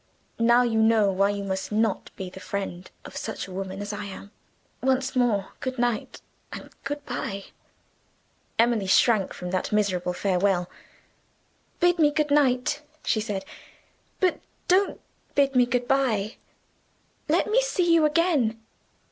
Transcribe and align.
Now 0.39 0.63
you 0.63 0.79
know 0.81 1.11
why 1.11 1.29
you 1.29 1.43
must 1.43 1.71
not 1.71 2.09
be 2.15 2.27
the 2.31 2.39
friend 2.39 2.89
of 3.05 3.15
such 3.15 3.47
a 3.47 3.51
woman 3.51 3.83
as 3.83 3.93
I 3.93 4.05
am! 4.05 4.31
Once 4.81 5.15
more, 5.15 5.49
good 5.59 5.77
night 5.77 6.21
and 6.51 6.71
good 6.83 7.05
by." 7.05 7.43
Emily 8.57 8.87
shrank 8.87 9.31
from 9.31 9.51
that 9.51 9.71
miserable 9.71 10.13
farewell. 10.13 10.67
"Bid 11.79 11.99
me 11.99 12.09
good 12.09 12.31
night," 12.31 12.81
she 13.05 13.21
said, 13.21 13.45
"but 14.19 14.39
don't 14.67 14.99
bid 15.35 15.53
me 15.55 15.67
good 15.67 15.87
by. 15.87 16.37
Let 17.29 17.45
me 17.45 17.61
see 17.61 17.93
you 17.93 18.03
again." 18.03 18.59